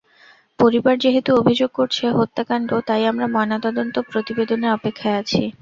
পরিবার 0.59 0.95
যেহেতু 0.97 1.31
অভিযোগ 1.35 1.69
করছে 1.73 2.03
হত্যাকাণ্ড, 2.17 2.69
তাই 2.87 3.03
আমরা 3.05 3.25
ময়নাতদন্ত 3.27 3.95
প্রতিবেদনের 4.09 4.75
অপেক্ষায় 4.77 5.19
আছি। 5.21 5.43